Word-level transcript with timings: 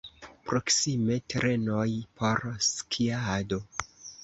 Proksime 0.51 1.17
terenoj 1.33 1.85
por 2.23 2.43
skiado. 2.71 3.63